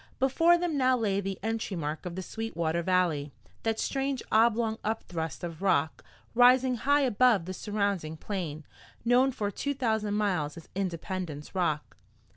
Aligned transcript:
Before 0.17 0.57
them 0.57 0.77
now 0.79 0.97
lay 0.97 1.21
the 1.21 1.37
entry 1.43 1.77
mark 1.77 2.07
of 2.07 2.15
the 2.15 2.23
Sweetwater 2.23 2.81
Valley, 2.81 3.31
that 3.61 3.79
strange 3.79 4.23
oblong 4.31 4.79
upthrust 4.83 5.43
of 5.43 5.61
rock, 5.61 6.03
rising 6.33 6.73
high 6.77 7.01
above 7.01 7.45
the 7.45 7.53
surrounding 7.53 8.17
plain, 8.17 8.65
known 9.05 9.31
for 9.31 9.51
two 9.51 9.75
thousand 9.75 10.15
miles 10.15 10.57
as 10.57 10.69
Independence 10.73 11.53
Rock. 11.53 11.97